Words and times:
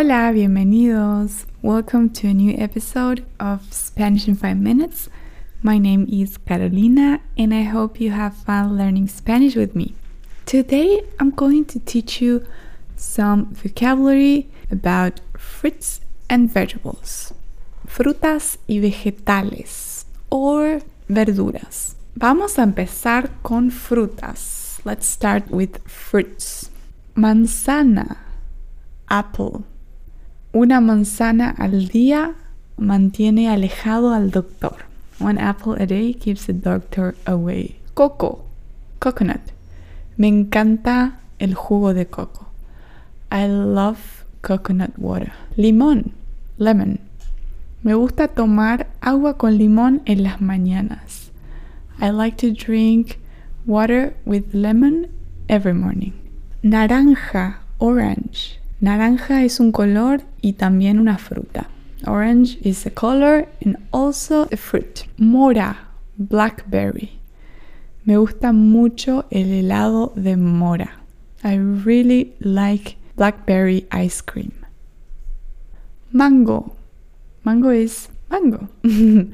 Hola, 0.00 0.30
bienvenidos. 0.32 1.44
Welcome 1.60 2.10
to 2.10 2.28
a 2.28 2.32
new 2.32 2.54
episode 2.56 3.24
of 3.40 3.62
Spanish 3.74 4.28
in 4.28 4.36
5 4.36 4.56
Minutes. 4.56 5.08
My 5.60 5.76
name 5.76 6.06
is 6.08 6.38
Carolina 6.38 7.18
and 7.36 7.52
I 7.52 7.64
hope 7.64 8.00
you 8.00 8.12
have 8.12 8.36
fun 8.36 8.78
learning 8.78 9.08
Spanish 9.08 9.56
with 9.56 9.74
me. 9.74 9.96
Today 10.46 11.02
I'm 11.18 11.32
going 11.32 11.64
to 11.64 11.80
teach 11.80 12.22
you 12.22 12.46
some 12.94 13.52
vocabulary 13.52 14.46
about 14.70 15.20
fruits 15.36 16.00
and 16.30 16.48
vegetables. 16.48 17.34
Frutas 17.84 18.58
y 18.68 18.78
vegetales 18.78 20.04
or 20.30 20.80
verduras. 21.08 21.96
Vamos 22.14 22.56
a 22.56 22.62
empezar 22.62 23.30
con 23.42 23.72
frutas. 23.72 24.78
Let's 24.84 25.08
start 25.08 25.50
with 25.50 25.82
fruits. 25.88 26.70
Manzana, 27.16 28.18
apple. 29.10 29.64
Una 30.58 30.80
manzana 30.80 31.54
al 31.56 31.86
día 31.86 32.34
mantiene 32.76 33.48
alejado 33.48 34.12
al 34.12 34.32
doctor. 34.32 34.74
One 35.20 35.40
apple 35.40 35.80
a 35.80 35.86
day 35.86 36.14
keeps 36.14 36.46
the 36.46 36.52
doctor 36.52 37.14
away. 37.26 37.76
Coco, 37.94 38.44
coconut. 38.98 39.52
Me 40.16 40.26
encanta 40.26 41.20
el 41.38 41.54
jugo 41.54 41.94
de 41.94 42.06
coco. 42.06 42.48
I 43.30 43.46
love 43.46 44.24
coconut 44.42 44.90
water. 44.98 45.32
Limón, 45.56 46.10
lemon. 46.56 46.98
Me 47.84 47.94
gusta 47.94 48.26
tomar 48.26 48.88
agua 49.00 49.38
con 49.38 49.58
limón 49.58 50.02
en 50.06 50.24
las 50.24 50.40
mañanas. 50.40 51.30
I 52.00 52.10
like 52.10 52.36
to 52.38 52.52
drink 52.52 53.20
water 53.64 54.16
with 54.26 54.52
lemon 54.52 55.06
every 55.48 55.72
morning. 55.72 56.14
Naranja, 56.64 57.58
orange. 57.78 58.57
Naranja 58.80 59.42
es 59.42 59.58
un 59.58 59.72
color 59.72 60.22
y 60.40 60.52
también 60.52 61.00
una 61.00 61.18
fruta. 61.18 61.68
Orange 62.06 62.58
is 62.62 62.86
a 62.86 62.90
color 62.90 63.48
and 63.64 63.76
also 63.92 64.46
a 64.52 64.56
fruit. 64.56 65.04
Mora, 65.18 65.88
blackberry. 66.16 67.18
Me 68.04 68.16
gusta 68.16 68.52
mucho 68.52 69.26
el 69.30 69.52
helado 69.52 70.12
de 70.14 70.36
mora. 70.36 71.00
I 71.42 71.56
really 71.56 72.34
like 72.40 72.96
blackberry 73.16 73.86
ice 73.90 74.22
cream. 74.22 74.52
Mango. 76.12 76.76
Mango 77.44 77.70
is 77.70 78.08
mango. 78.30 78.68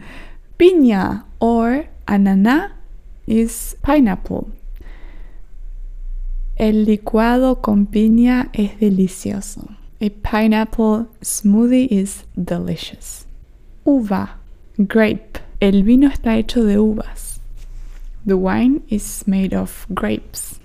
Piña 0.58 1.24
or 1.38 1.86
ananá 2.06 2.72
is 3.26 3.76
pineapple. 3.82 4.48
El 6.56 6.84
licuado 6.84 7.60
con 7.60 7.86
piña 7.86 8.48
es 8.52 8.78
delicioso. 8.78 9.70
A 10.00 10.08
pineapple 10.08 11.06
smoothie 11.20 11.88
is 11.90 12.24
delicious. 12.36 13.26
Uva, 13.84 14.38
grape. 14.78 15.40
El 15.60 15.82
vino 15.82 16.08
está 16.08 16.36
hecho 16.36 16.62
de 16.62 16.78
uvas. 16.78 17.40
The 18.24 18.36
wine 18.36 18.82
is 18.88 19.24
made 19.26 19.52
of 19.52 19.84
grapes. 19.88 20.60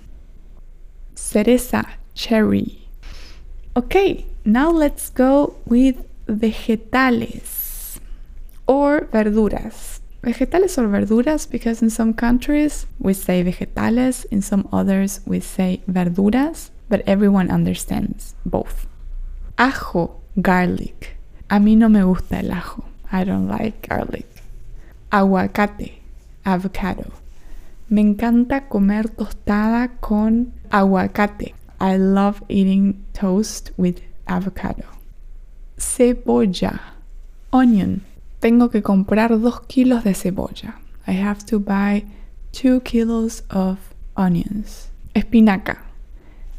Cereza, 1.16 1.84
cherry. 2.14 2.86
Okay, 3.74 4.26
now 4.44 4.70
let's 4.70 5.10
go 5.10 5.56
with 5.66 5.96
vegetales 6.28 7.98
or 8.68 9.08
verduras. 9.12 10.00
Vegetales 10.22 10.76
or 10.76 10.86
verduras 10.86 11.46
because 11.46 11.80
in 11.80 11.88
some 11.88 12.12
countries 12.12 12.86
we 12.98 13.14
say 13.14 13.42
vegetales, 13.42 14.26
in 14.30 14.42
some 14.42 14.68
others 14.70 15.20
we 15.24 15.40
say 15.40 15.80
verduras, 15.88 16.70
but 16.90 17.02
everyone 17.06 17.50
understands 17.50 18.34
both. 18.44 18.86
Ajo, 19.56 20.20
garlic. 20.40 21.16
A 21.48 21.58
mí 21.58 21.76
no 21.76 21.88
me 21.88 22.02
gusta 22.02 22.38
el 22.38 22.52
ajo. 22.52 22.84
I 23.10 23.24
don't 23.24 23.48
like 23.48 23.88
garlic. 23.88 24.26
Aguacate, 25.10 26.00
avocado. 26.44 27.10
Me 27.88 28.02
encanta 28.02 28.68
comer 28.68 29.08
tostada 29.08 29.90
con 30.00 30.52
aguacate. 30.70 31.54
I 31.80 31.96
love 31.96 32.42
eating 32.48 33.04
toast 33.14 33.72
with 33.76 34.00
avocado. 34.28 34.84
Cebolla, 35.78 36.78
onion. 37.52 38.04
Tengo 38.40 38.70
que 38.70 38.82
comprar 38.82 39.38
dos 39.38 39.60
kilos 39.60 40.02
de 40.02 40.14
cebolla. 40.14 40.80
I 41.06 41.12
have 41.12 41.44
to 41.46 41.60
buy 41.60 42.04
two 42.52 42.80
kilos 42.80 43.44
of 43.50 43.78
onions. 44.16 44.88
Espinaca. 45.14 45.84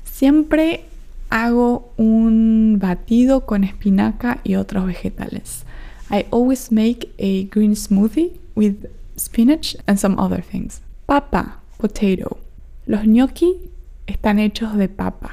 Siempre 0.03 0.85
hago 1.31 1.91
un 1.97 2.77
batido 2.79 3.45
con 3.47 3.63
espinaca 3.63 4.39
y 4.43 4.55
otros 4.55 4.85
vegetales. 4.85 5.65
I 6.11 6.25
always 6.31 6.71
make 6.71 7.09
a 7.17 7.49
green 7.49 7.75
smoothie 7.75 8.39
with 8.55 8.85
spinach 9.17 9.75
and 9.87 9.97
some 9.97 10.19
other 10.19 10.43
things. 10.43 10.81
Papa, 11.07 11.61
potato. 11.77 12.37
Los 12.85 13.05
gnocchi 13.05 13.71
están 14.05 14.37
hechos 14.37 14.75
de 14.75 14.87
papa. 14.87 15.31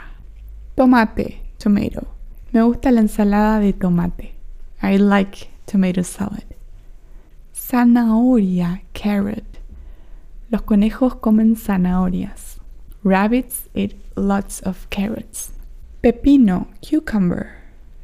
Tomate, 0.77 1.43
tomato. 1.59 2.07
Me 2.53 2.63
gusta 2.63 2.91
la 2.91 3.01
ensalada 3.01 3.61
de 3.61 3.73
tomate. 3.73 4.33
I 4.83 4.97
like 4.97 5.51
tomato 5.71 6.03
salad. 6.03 6.45
Zanahoria, 7.55 8.83
carrot. 8.93 9.45
Los 10.51 10.63
conejos 10.63 11.17
comen 11.17 11.57
zanahorias. 11.57 12.59
Rabbits 13.05 13.69
eat 13.75 13.95
lots 14.17 14.63
of 14.67 14.87
carrots. 14.89 15.53
Pepino, 16.01 16.69
cucumber. 16.81 17.49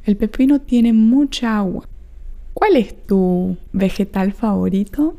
El 0.05 0.15
pepino 0.15 0.59
tiene 0.59 0.93
mucha 0.93 1.57
agua. 1.57 1.85
¿Cuál 2.53 2.75
es 2.75 2.95
tu 3.07 3.57
vegetal 3.73 4.31
favorito? 4.31 5.15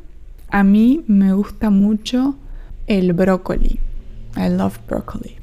A 0.48 0.62
mí 0.62 1.04
me 1.08 1.32
gusta 1.32 1.70
mucho 1.70 2.36
el 2.86 3.12
brócoli. 3.12 3.80
I 4.36 4.48
love 4.48 4.78
broccoli. 4.86 5.36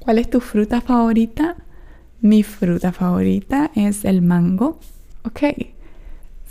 ¿Cuál 0.00 0.18
es 0.18 0.28
tu 0.28 0.40
fruta 0.40 0.80
favorita? 0.80 1.56
Mi 2.20 2.42
fruta 2.42 2.92
favorita 2.92 3.70
es 3.74 4.04
el 4.04 4.20
mango. 4.20 4.78
Okay. 5.24 5.74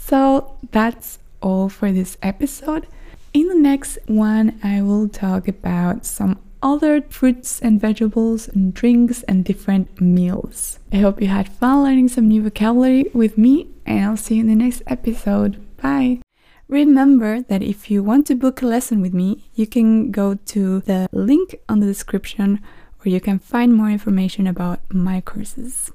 So 0.09 0.57
that's 0.71 1.19
all 1.39 1.69
for 1.69 1.91
this 1.91 2.17
episode. 2.23 2.87
In 3.31 3.47
the 3.47 3.53
next 3.53 3.99
one, 4.07 4.59
I 4.63 4.81
will 4.81 5.07
talk 5.07 5.47
about 5.47 6.03
some 6.03 6.39
other 6.63 7.03
fruits 7.03 7.61
and 7.61 7.79
vegetables 7.79 8.47
and 8.47 8.73
drinks 8.73 9.21
and 9.23 9.45
different 9.45 10.01
meals. 10.01 10.79
I 10.91 10.97
hope 10.97 11.21
you 11.21 11.27
had 11.27 11.47
fun 11.47 11.83
learning 11.83 12.07
some 12.09 12.27
new 12.27 12.41
vocabulary 12.41 13.11
with 13.13 13.37
me, 13.37 13.67
and 13.85 14.03
I'll 14.03 14.17
see 14.17 14.35
you 14.35 14.41
in 14.41 14.47
the 14.47 14.55
next 14.55 14.81
episode. 14.87 15.61
Bye! 15.77 16.21
Remember 16.67 17.41
that 17.43 17.61
if 17.61 17.91
you 17.91 18.01
want 18.01 18.25
to 18.27 18.35
book 18.35 18.63
a 18.63 18.65
lesson 18.65 19.01
with 19.01 19.13
me, 19.13 19.43
you 19.53 19.67
can 19.67 20.09
go 20.09 20.33
to 20.33 20.79
the 20.81 21.07
link 21.11 21.55
on 21.69 21.81
the 21.81 21.87
description 21.87 22.59
where 23.01 23.13
you 23.13 23.21
can 23.21 23.37
find 23.37 23.75
more 23.75 23.89
information 23.89 24.47
about 24.47 24.79
my 24.91 25.21
courses. 25.21 25.91